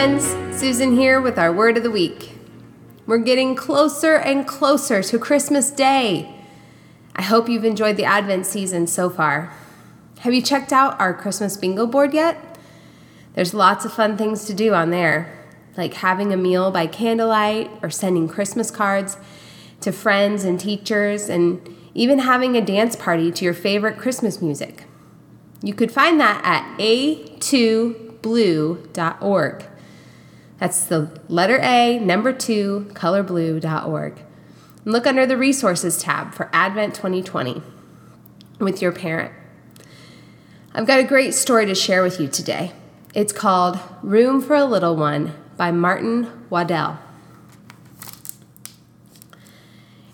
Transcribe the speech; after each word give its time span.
friends. 0.00 0.58
Susan 0.58 0.96
here 0.96 1.20
with 1.20 1.38
our 1.38 1.52
word 1.52 1.76
of 1.76 1.82
the 1.82 1.90
week. 1.90 2.32
We're 3.04 3.18
getting 3.18 3.54
closer 3.54 4.14
and 4.14 4.46
closer 4.46 5.02
to 5.02 5.18
Christmas 5.18 5.70
Day. 5.70 6.34
I 7.14 7.20
hope 7.20 7.50
you've 7.50 7.66
enjoyed 7.66 7.98
the 7.98 8.06
Advent 8.06 8.46
season 8.46 8.86
so 8.86 9.10
far. 9.10 9.52
Have 10.20 10.32
you 10.32 10.40
checked 10.40 10.72
out 10.72 10.98
our 10.98 11.12
Christmas 11.12 11.58
bingo 11.58 11.86
board 11.86 12.14
yet? 12.14 12.58
There's 13.34 13.52
lots 13.52 13.84
of 13.84 13.92
fun 13.92 14.16
things 14.16 14.46
to 14.46 14.54
do 14.54 14.72
on 14.72 14.88
there, 14.88 15.38
like 15.76 15.92
having 15.92 16.32
a 16.32 16.36
meal 16.38 16.70
by 16.70 16.86
candlelight 16.86 17.70
or 17.82 17.90
sending 17.90 18.26
Christmas 18.26 18.70
cards 18.70 19.18
to 19.82 19.92
friends 19.92 20.44
and 20.44 20.58
teachers, 20.58 21.28
and 21.28 21.76
even 21.92 22.20
having 22.20 22.56
a 22.56 22.64
dance 22.64 22.96
party 22.96 23.30
to 23.32 23.44
your 23.44 23.52
favorite 23.52 23.98
Christmas 23.98 24.40
music. 24.40 24.84
You 25.62 25.74
could 25.74 25.92
find 25.92 26.18
that 26.20 26.40
at 26.42 26.78
a2 26.78 28.22
blue.org. 28.22 29.69
That's 30.60 30.84
the 30.84 31.18
letter 31.28 31.58
A, 31.62 31.98
number 31.98 32.34
two, 32.34 32.90
colorblue.org. 32.92 34.22
Look 34.84 35.06
under 35.06 35.24
the 35.24 35.38
resources 35.38 35.96
tab 35.96 36.34
for 36.34 36.50
Advent 36.52 36.94
2020 36.94 37.62
with 38.58 38.82
your 38.82 38.92
parent. 38.92 39.32
I've 40.74 40.86
got 40.86 41.00
a 41.00 41.04
great 41.04 41.32
story 41.32 41.64
to 41.64 41.74
share 41.74 42.02
with 42.02 42.20
you 42.20 42.28
today. 42.28 42.72
It's 43.14 43.32
called 43.32 43.80
Room 44.02 44.42
for 44.42 44.54
a 44.54 44.66
Little 44.66 44.96
One 44.96 45.34
by 45.56 45.70
Martin 45.70 46.28
Waddell. 46.50 46.98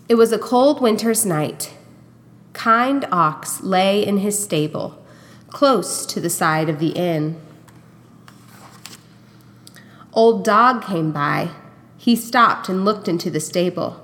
It 0.07 0.15
was 0.15 0.31
a 0.31 0.39
cold 0.39 0.81
winter's 0.81 1.25
night. 1.25 1.73
Kind 2.53 3.05
ox 3.11 3.61
lay 3.61 4.05
in 4.05 4.19
his 4.19 4.41
stable, 4.41 5.05
close 5.49 6.05
to 6.05 6.21
the 6.21 6.29
side 6.29 6.69
of 6.69 6.79
the 6.79 6.91
inn. 6.91 7.39
Old 10.17 10.43
Dog 10.43 10.83
came 10.83 11.11
by. 11.11 11.51
He 11.95 12.15
stopped 12.15 12.69
and 12.69 12.83
looked 12.83 13.07
into 13.07 13.29
the 13.29 13.39
stable. 13.39 14.03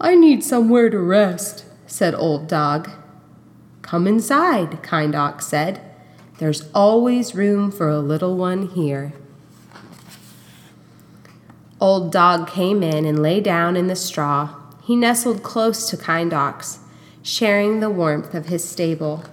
I 0.00 0.14
need 0.14 0.44
somewhere 0.44 0.88
to 0.90 0.98
rest, 1.00 1.64
said 1.88 2.14
Old 2.14 2.46
Dog. 2.46 2.88
Come 3.82 4.06
inside, 4.06 4.80
Kind 4.84 5.16
Ox 5.16 5.48
said. 5.48 5.80
There's 6.38 6.70
always 6.72 7.34
room 7.34 7.72
for 7.72 7.88
a 7.88 7.98
little 7.98 8.36
one 8.36 8.68
here. 8.68 9.12
Old 11.80 12.12
Dog 12.12 12.48
came 12.48 12.84
in 12.84 13.04
and 13.04 13.20
lay 13.20 13.40
down 13.40 13.76
in 13.76 13.88
the 13.88 13.96
straw. 13.96 14.54
He 14.84 14.94
nestled 14.94 15.42
close 15.42 15.90
to 15.90 15.96
Kind 15.96 16.32
Ox, 16.32 16.78
sharing 17.24 17.80
the 17.80 17.90
warmth 17.90 18.34
of 18.34 18.46
his 18.46 18.62
stable. 18.62 19.24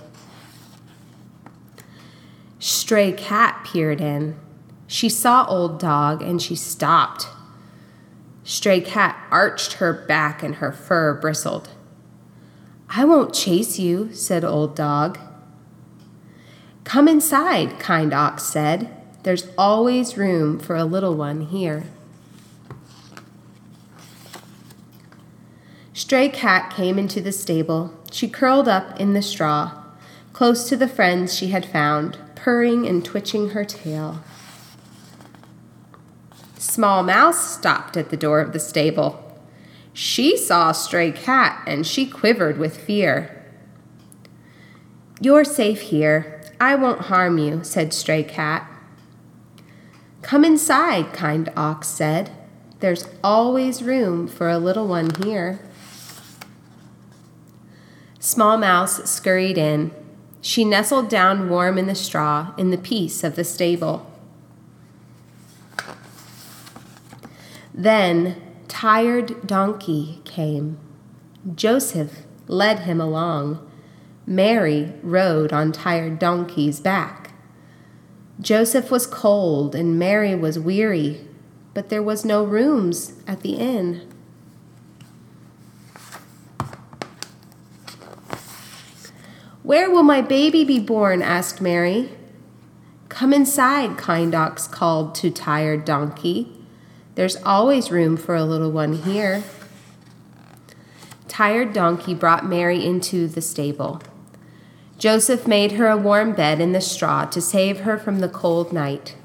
Stray 2.57 3.11
Cat 3.11 3.63
peered 3.63 4.01
in. 4.01 4.35
She 4.95 5.09
saw 5.09 5.45
Old 5.49 5.77
Dog 5.77 6.21
and 6.21 6.41
she 6.41 6.55
stopped. 6.55 7.27
Stray 8.45 8.79
Cat 8.79 9.21
arched 9.29 9.73
her 9.73 9.91
back 9.91 10.41
and 10.41 10.55
her 10.55 10.71
fur 10.71 11.13
bristled. 11.15 11.67
I 12.87 13.03
won't 13.03 13.33
chase 13.33 13.77
you, 13.77 14.13
said 14.13 14.45
Old 14.45 14.73
Dog. 14.73 15.19
Come 16.85 17.09
inside, 17.09 17.77
Kind 17.77 18.13
Ox 18.13 18.43
said. 18.43 18.89
There's 19.23 19.49
always 19.57 20.15
room 20.15 20.59
for 20.59 20.77
a 20.77 20.85
little 20.85 21.15
one 21.15 21.41
here. 21.41 21.83
Stray 25.91 26.29
Cat 26.29 26.73
came 26.73 26.97
into 26.97 27.19
the 27.19 27.33
stable. 27.33 27.93
She 28.13 28.29
curled 28.29 28.69
up 28.69 28.97
in 28.97 29.11
the 29.11 29.21
straw, 29.21 29.73
close 30.31 30.69
to 30.69 30.77
the 30.77 30.87
friends 30.87 31.35
she 31.35 31.47
had 31.47 31.65
found, 31.65 32.17
purring 32.33 32.87
and 32.87 33.03
twitching 33.03 33.49
her 33.49 33.65
tail. 33.65 34.23
Small 36.65 37.03
Mouse 37.03 37.53
stopped 37.53 37.95
at 37.95 38.09
the 38.09 38.17
door 38.17 38.41
of 38.41 38.51
the 38.51 38.59
stable. 38.59 39.21
She 39.93 40.35
saw 40.35 40.71
a 40.71 40.73
stray 40.73 41.11
cat 41.11 41.63
and 41.67 41.85
she 41.85 42.07
quivered 42.07 42.57
with 42.57 42.75
fear. 42.75 43.45
You're 45.21 45.45
safe 45.45 45.79
here. 45.79 46.41
I 46.59 46.73
won't 46.73 47.01
harm 47.01 47.37
you, 47.37 47.63
said 47.63 47.93
Stray 47.93 48.23
Cat. 48.23 48.67
Come 50.23 50.43
inside, 50.43 51.13
Kind 51.13 51.53
Ox 51.55 51.87
said. 51.87 52.31
There's 52.79 53.07
always 53.23 53.83
room 53.83 54.27
for 54.27 54.49
a 54.49 54.57
little 54.57 54.87
one 54.87 55.11
here. 55.23 55.59
Small 58.19 58.57
Mouse 58.57 59.07
scurried 59.09 59.59
in. 59.59 59.91
She 60.41 60.65
nestled 60.65 61.09
down 61.09 61.47
warm 61.47 61.77
in 61.77 61.85
the 61.85 61.95
straw 61.95 62.53
in 62.57 62.71
the 62.71 62.77
peace 62.77 63.23
of 63.23 63.35
the 63.35 63.43
stable. 63.43 64.11
Then 67.77 68.41
Tired 68.69 69.45
Donkey 69.45 70.21
came. 70.23 70.79
Joseph 71.55 72.21
led 72.47 72.79
him 72.79 73.01
along. 73.01 73.69
Mary 74.25 74.93
rode 75.03 75.51
on 75.51 75.73
Tired 75.73 76.17
Donkey's 76.17 76.79
back. 76.79 77.33
Joseph 78.39 78.89
was 78.89 79.05
cold 79.05 79.75
and 79.75 79.99
Mary 79.99 80.33
was 80.33 80.57
weary, 80.57 81.27
but 81.73 81.89
there 81.89 82.01
was 82.01 82.23
no 82.23 82.45
rooms 82.45 83.13
at 83.27 83.41
the 83.41 83.55
inn. 83.55 84.09
Where 89.63 89.89
will 89.89 90.03
my 90.03 90.21
baby 90.21 90.63
be 90.63 90.79
born? 90.79 91.21
asked 91.21 91.59
Mary. 91.59 92.11
Come 93.09 93.33
inside, 93.33 93.97
Kind 93.97 94.33
Ox 94.33 94.65
called 94.65 95.13
to 95.15 95.29
Tired 95.29 95.83
Donkey. 95.83 96.54
There's 97.15 97.37
always 97.37 97.91
room 97.91 98.17
for 98.17 98.35
a 98.35 98.43
little 98.43 98.71
one 98.71 98.93
here. 98.93 99.43
Tired 101.29 101.73
Donkey 101.73 102.13
brought 102.13 102.45
Mary 102.45 102.85
into 102.85 103.27
the 103.27 103.41
stable. 103.41 104.01
Joseph 104.97 105.47
made 105.47 105.73
her 105.73 105.87
a 105.87 105.97
warm 105.97 106.33
bed 106.33 106.59
in 106.61 106.71
the 106.71 106.81
straw 106.81 107.25
to 107.25 107.41
save 107.41 107.81
her 107.81 107.97
from 107.97 108.19
the 108.19 108.29
cold 108.29 108.71
night. 108.71 109.15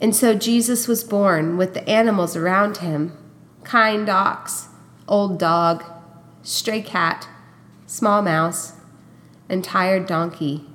And 0.00 0.14
so 0.14 0.34
Jesus 0.34 0.86
was 0.86 1.04
born 1.04 1.56
with 1.56 1.74
the 1.74 1.88
animals 1.88 2.36
around 2.36 2.78
him 2.78 3.16
kind 3.64 4.10
ox, 4.10 4.68
old 5.08 5.38
dog, 5.38 5.82
stray 6.42 6.82
cat, 6.82 7.26
small 7.86 8.20
mouse, 8.20 8.74
and 9.48 9.64
tired 9.64 10.06
donkey. 10.06 10.66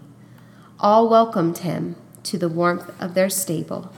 All 0.79 1.07
welcomed 1.07 1.59
him 1.59 1.95
to 2.23 2.37
the 2.37 2.49
warmth 2.49 2.91
of 2.99 3.13
their 3.13 3.29
stable. 3.29 3.91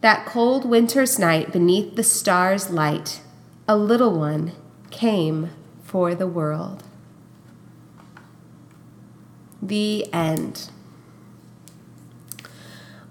That 0.00 0.26
cold 0.26 0.64
winter's 0.64 1.18
night 1.18 1.52
beneath 1.52 1.96
the 1.96 2.04
stars' 2.04 2.70
light, 2.70 3.20
a 3.66 3.76
little 3.76 4.16
one 4.16 4.52
came 4.90 5.50
for 5.82 6.14
the 6.14 6.28
world. 6.28 6.84
The 9.60 10.12
end. 10.12 10.70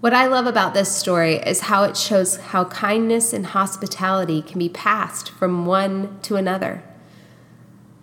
What 0.00 0.14
I 0.14 0.26
love 0.28 0.46
about 0.46 0.72
this 0.72 0.90
story 0.96 1.34
is 1.34 1.62
how 1.62 1.82
it 1.82 1.96
shows 1.96 2.38
how 2.38 2.64
kindness 2.64 3.34
and 3.34 3.46
hospitality 3.46 4.40
can 4.40 4.58
be 4.58 4.70
passed 4.70 5.28
from 5.28 5.66
one 5.66 6.18
to 6.22 6.36
another. 6.36 6.82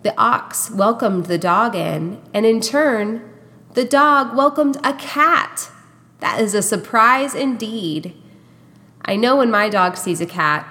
The 0.02 0.14
ox 0.16 0.70
welcomed 0.70 1.26
the 1.26 1.38
dog 1.38 1.74
in, 1.74 2.22
and 2.32 2.46
in 2.46 2.60
turn, 2.60 3.28
the 3.74 3.84
dog 3.84 4.36
welcomed 4.36 4.76
a 4.84 4.92
cat. 4.92 5.70
That 6.20 6.40
is 6.40 6.54
a 6.54 6.62
surprise 6.62 7.34
indeed. 7.34 8.14
I 9.06 9.16
know 9.16 9.36
when 9.36 9.50
my 9.50 9.68
dog 9.68 9.96
sees 9.96 10.20
a 10.20 10.26
cat, 10.26 10.68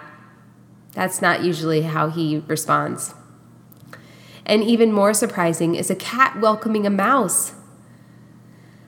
that's 0.92 1.22
not 1.22 1.44
usually 1.44 1.82
how 1.82 2.10
he 2.10 2.44
responds. 2.48 3.16
And 4.46 4.64
even 4.64 4.92
more 4.92 5.14
surprising 5.14 5.76
is 5.76 5.90
a 5.90 5.96
cat 5.96 6.40
welcoming 6.40 6.86
a 6.86 6.90
mouse. 6.90 7.54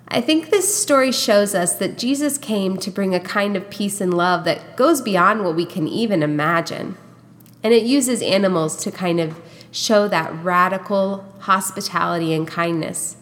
I 0.09 0.21
think 0.21 0.49
this 0.49 0.73
story 0.73 1.11
shows 1.11 1.55
us 1.55 1.75
that 1.75 1.97
Jesus 1.97 2.37
came 2.37 2.77
to 2.77 2.91
bring 2.91 3.15
a 3.15 3.19
kind 3.19 3.55
of 3.55 3.69
peace 3.69 3.99
and 3.99 4.13
love 4.13 4.43
that 4.45 4.77
goes 4.77 5.01
beyond 5.01 5.43
what 5.43 5.55
we 5.55 5.65
can 5.65 5.87
even 5.87 6.23
imagine. 6.23 6.95
And 7.63 7.73
it 7.73 7.83
uses 7.83 8.21
animals 8.21 8.77
to 8.83 8.91
kind 8.91 9.19
of 9.19 9.41
show 9.71 10.07
that 10.07 10.33
radical 10.43 11.25
hospitality 11.39 12.33
and 12.33 12.47
kindness 12.47 13.17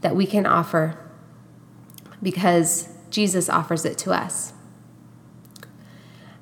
that 0.00 0.16
we 0.16 0.26
can 0.26 0.46
offer 0.46 0.98
because 2.22 2.88
Jesus 3.10 3.48
offers 3.48 3.84
it 3.84 3.98
to 3.98 4.12
us. 4.12 4.52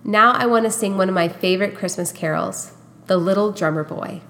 Now 0.07 0.33
I 0.33 0.45
want 0.45 0.67
to 0.67 0.71
sing 0.71 0.99
one 0.99 1.09
of 1.09 1.15
my 1.15 1.29
favorite 1.29 1.75
Christmas 1.75 2.13
carols, 2.13 2.73
The 3.07 3.17
Little 3.17 3.53
Drummer 3.53 3.85
Boy. 3.85 4.21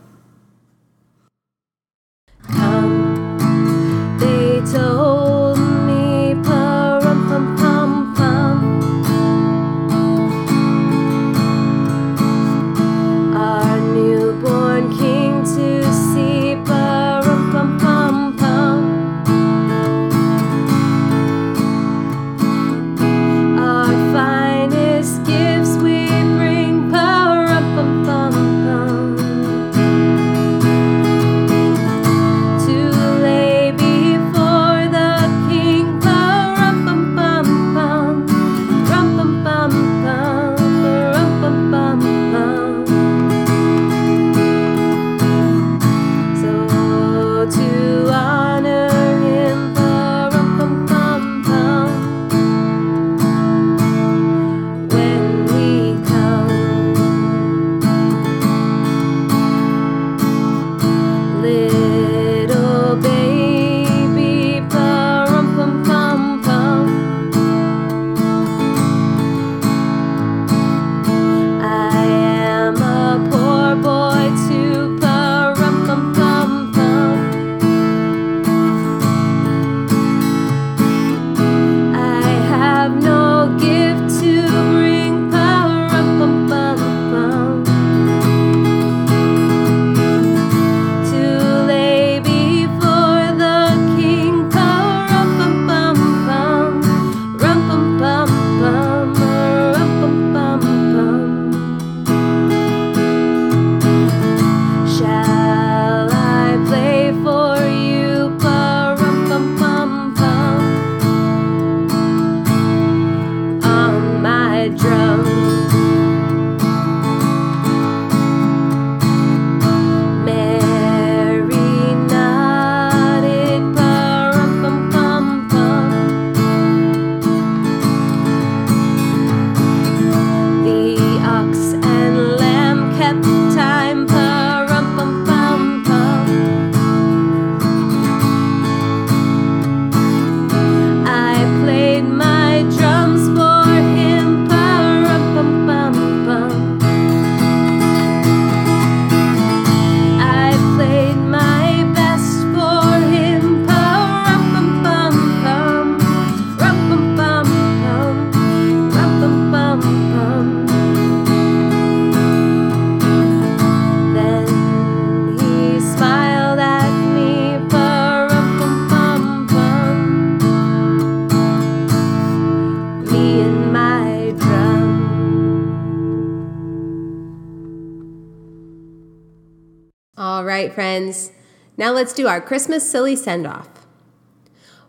Friends, 180.74 181.30
now 181.76 181.92
let's 181.92 182.12
do 182.12 182.26
our 182.26 182.40
Christmas 182.40 182.88
silly 182.88 183.16
send 183.16 183.46
off. 183.46 183.68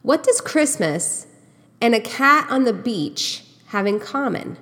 What 0.02 0.24
does 0.24 0.42
Christmas 0.42 1.28
and 1.80 1.96
a 1.96 2.00
cat 2.00 2.48
on 2.50 2.64
the 2.64 2.74
beach 2.74 3.44
have 3.68 3.88
in 3.88 4.00
common? 4.00 4.58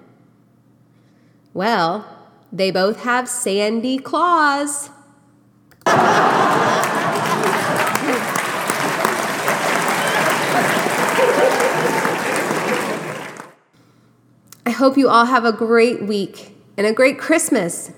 Well, 1.53 2.05
they 2.51 2.71
both 2.71 3.03
have 3.03 3.29
sandy 3.29 3.97
claws. 3.97 4.89
I 14.65 14.71
hope 14.71 14.97
you 14.97 15.09
all 15.09 15.25
have 15.25 15.45
a 15.45 15.51
great 15.51 16.03
week 16.03 16.55
and 16.77 16.87
a 16.87 16.93
great 16.93 17.19
Christmas. 17.19 17.91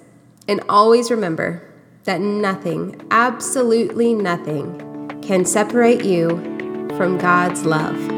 And 0.47 0.61
always 0.69 1.09
remember 1.09 1.74
that 2.05 2.21
nothing, 2.21 2.99
absolutely 3.11 4.13
nothing, 4.13 5.19
can 5.21 5.43
separate 5.45 6.05
you 6.05 6.29
from 6.97 7.17
God's 7.17 7.65
love. 7.65 8.14